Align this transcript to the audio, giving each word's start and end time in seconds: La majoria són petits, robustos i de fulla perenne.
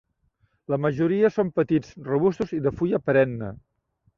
La 0.73 0.79
majoria 0.85 1.31
són 1.35 1.51
petits, 1.59 1.91
robustos 2.09 2.57
i 2.61 2.63
de 2.69 2.73
fulla 2.81 3.05
perenne. 3.11 3.53